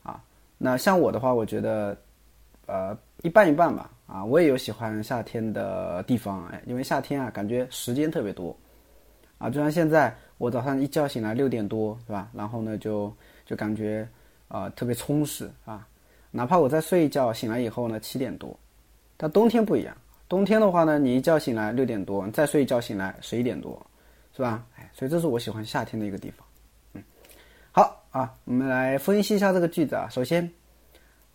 [0.03, 0.23] 啊。
[0.57, 1.97] 那像我的话，我觉得，
[2.67, 8.55] 呃，一半一半吧，啊，我也有喜欢夏天的地方，哎，因为夏天啊，感觉时间特别多，
[9.43, 12.29] 啊就像现在我早上一觉醒来六点多是吧？
[12.33, 13.13] 然后呢就
[13.45, 14.07] 就感觉
[14.47, 15.85] 啊特别充实啊
[16.31, 18.57] 哪怕我再睡一觉醒来以后呢七点多
[19.17, 19.95] 但冬天不一样。
[20.29, 23.85] 冬天的话呢你一觉醒来六点多你再睡一觉醒来十一点多
[24.35, 24.65] 是吧？
[24.77, 26.47] 哎所以这是我喜欢夏天的一个地方
[26.93, 27.03] 嗯。
[27.71, 30.07] 好啊我们来分析一下这个句子啊。
[30.09, 30.49] 首先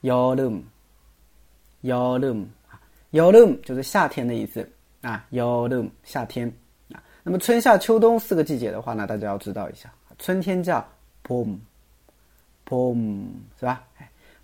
[0.01, 0.63] your room
[1.83, 4.69] your room 啊 your room 就是夏天的意思
[5.03, 6.51] 啊 your room 夏天
[7.29, 10.83] 那么春夏秋冬四个季节的话呢，大家要知道一下，春天叫
[11.23, 13.27] boom，boom
[13.61, 13.85] 是吧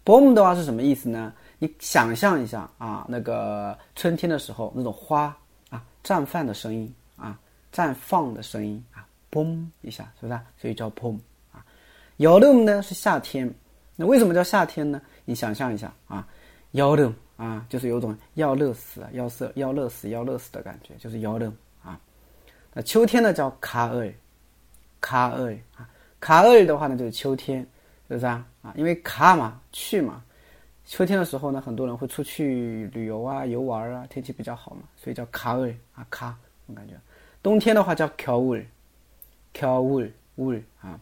[0.04, 1.32] ？boom 的话是什么意思呢？
[1.58, 5.34] 你想象一下啊，那个春天的时候那种花
[5.70, 7.41] 啊绽放的声音啊，
[7.72, 10.38] 绽放的声音啊，boom 一下是不是？
[10.60, 11.19] 所以叫 boom
[11.52, 11.64] 啊。
[12.19, 13.50] 여름呢是夏天，
[13.96, 15.00] 那为什么叫夏天呢？
[15.24, 16.28] 你想象一下啊，
[16.74, 21.50] 여름啊，就是有种要热死、要热、要热死、要热死的感觉，就是여 름。
[22.77, 24.12] 那秋天呢叫卡尔，
[25.00, 27.61] 卡尔啊，卡尔的话呢就是秋天，
[28.08, 28.44] 是不是啊？
[28.62, 30.25] 啊，因为卡嘛去嘛，
[30.84, 36.94] 秋天的时候呢，很多人会出去旅游啊、游玩啊，天气比较好嘛，所以叫卡尔啊卡，我感觉。
[37.44, 38.66] 冬天的话叫乔尔，
[39.53, 39.81] 乔尔
[40.37, 40.98] 乌尔啊，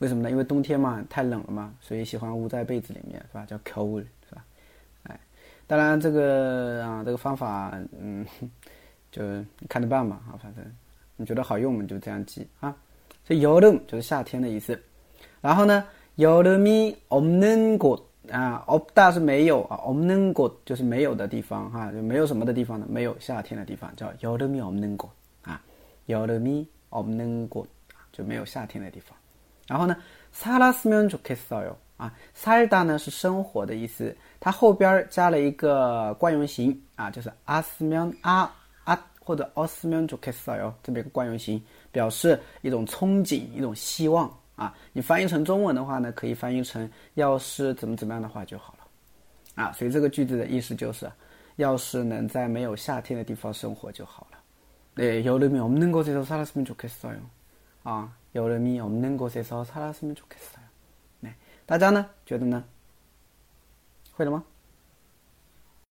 [0.00, 0.32] 为什么呢？
[0.32, 3.46] 因为冬天嘛太冷了嘛，所以喜欢捂在被子里面，是吧？
[3.46, 4.44] 叫乔尔，是吧？
[5.04, 5.20] 哎，
[5.68, 8.26] 当然这个啊这个方法，嗯。
[9.11, 9.23] 就
[9.69, 10.63] 看着办吧啊，反正
[11.15, 12.75] 你觉得好用，我们就这样记啊。
[13.23, 14.79] 所以여름就是夏天的意思。
[15.41, 15.85] 然后呢，
[16.17, 25.07] 여름이없는곳啊，없다是没有啊，없는곳就是没有的地方哈，就没有什么的地方呢，没有夏天的地方叫여름이없는곳
[25.43, 25.61] 啊，
[26.07, 27.65] 여름이없는곳
[28.11, 29.17] 就没有夏天的地方。
[29.67, 29.95] 然后呢，
[30.33, 38.53] 살았으면좋겠어요啊，살다呢是生活的意思，它后边加了一个惯用型啊，就是아스면啊。
[39.23, 41.61] 或者어스면좋겠어요这么一个惯用型，
[41.91, 44.73] 表示一种憧憬、一种希望啊。
[44.93, 48.85] 你翻译成中文的话呢，可以翻译成要是怎么怎么样的话就好了
[49.63, 49.71] 啊。
[49.71, 51.11] 所以这个句子的意思就是，
[51.55, 54.37] 要是能在没有夏天的地方生活就好了。
[54.95, 57.19] 네여름이없는곳에서살았으면좋겠어요
[57.83, 60.63] 啊，여름이없는곳에서살았으면좋겠어요
[61.19, 61.33] 네，
[61.65, 62.63] 大家呢觉得呢？
[64.13, 64.41] 会了吗？